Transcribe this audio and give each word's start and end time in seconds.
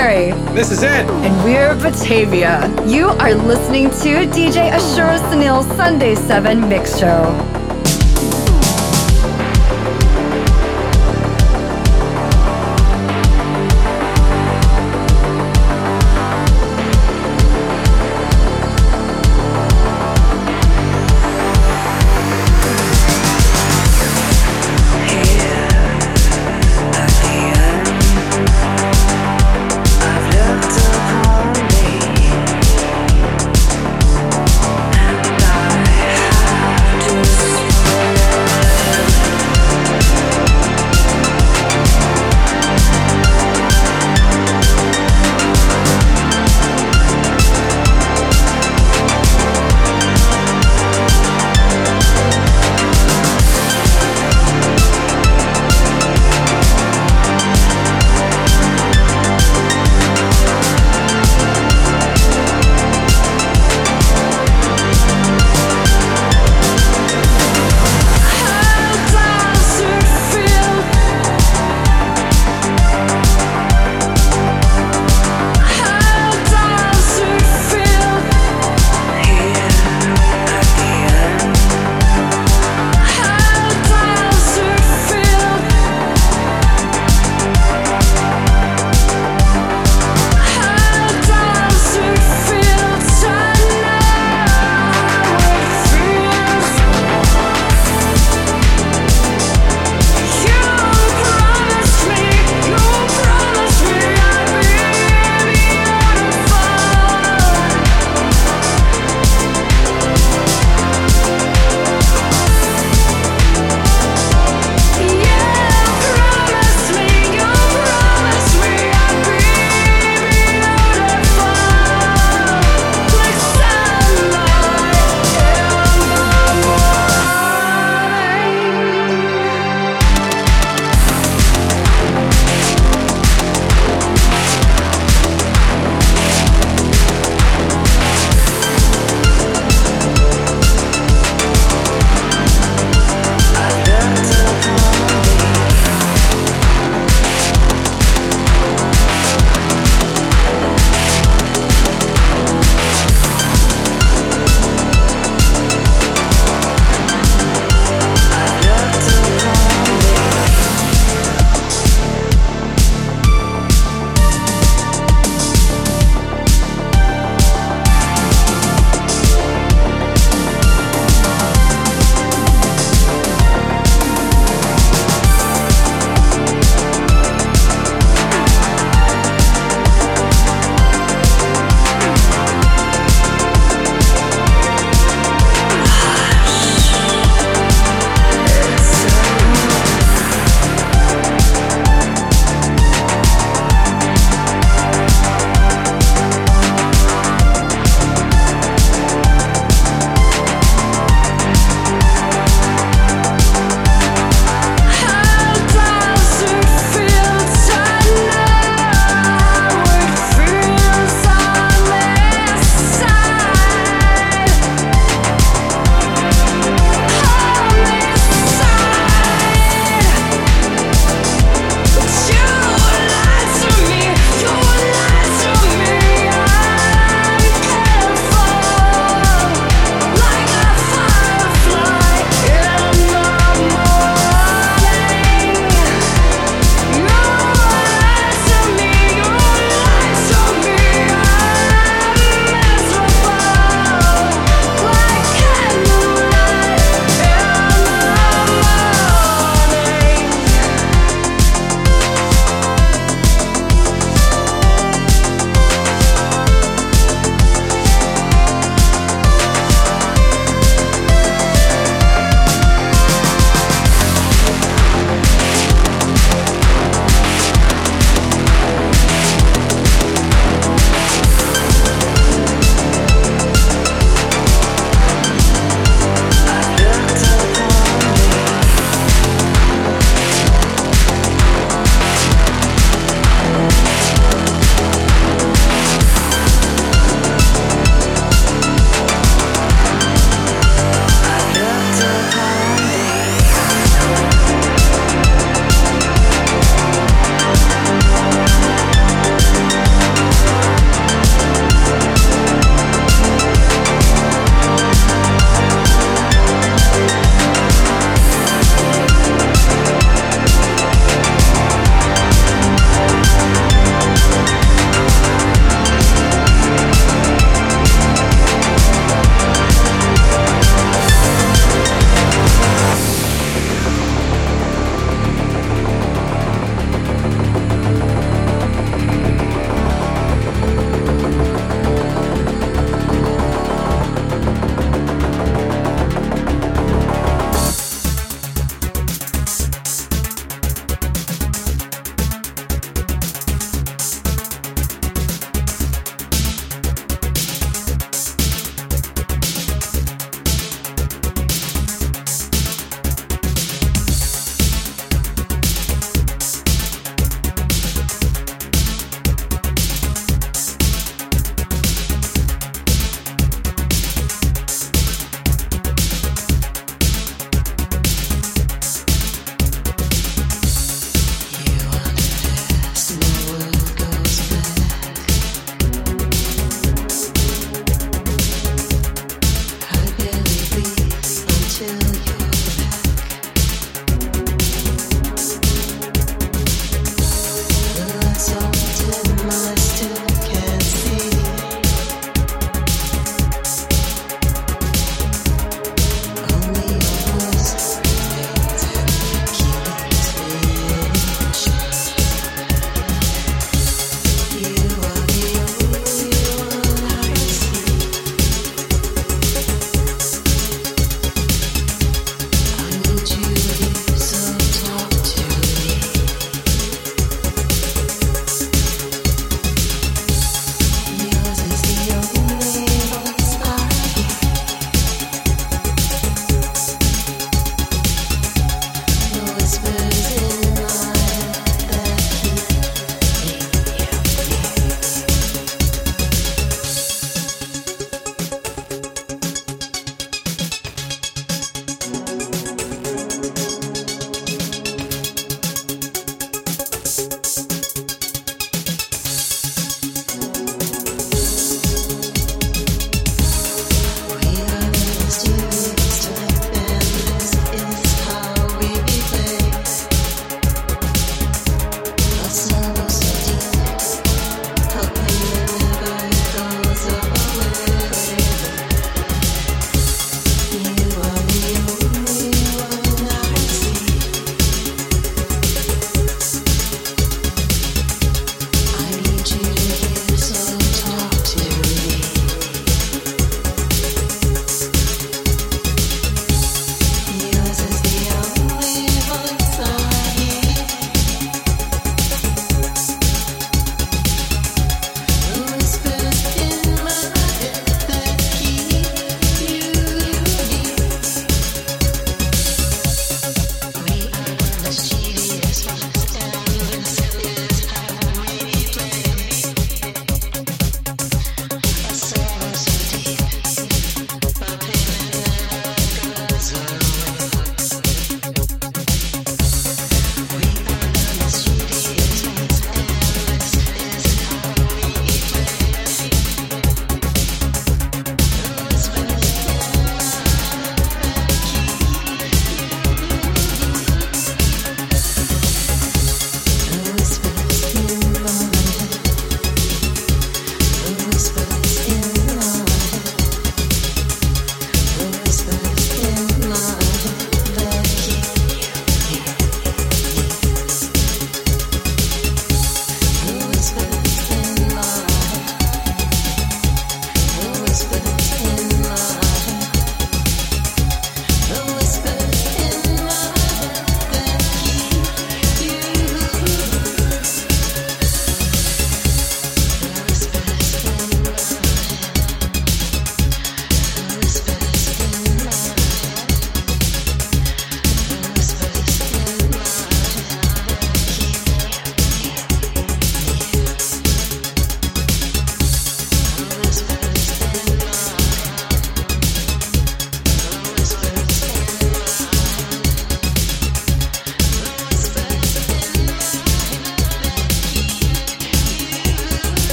This 0.00 0.70
is 0.70 0.82
it. 0.82 0.88
And 0.88 1.44
we're 1.44 1.74
Batavia. 1.74 2.74
You 2.86 3.08
are 3.08 3.34
listening 3.34 3.90
to 3.90 4.26
DJ 4.32 4.70
Ashura 4.70 5.18
Sunil's 5.30 5.66
Sunday 5.76 6.14
7 6.14 6.66
Mix 6.70 6.98
Show. 6.98 7.49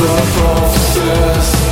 the 0.00 0.06
process. 0.06 1.69